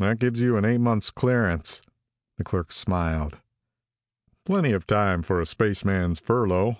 [0.00, 1.82] "That gives you an eight months' clearance."
[2.36, 3.40] The clerk smiled.
[4.44, 6.78] "Plenty of time for a spaceman's furlough."